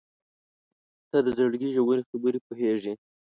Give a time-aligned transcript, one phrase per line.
[1.09, 2.93] •ته د زړګي ژورې خبرې پوهېږې.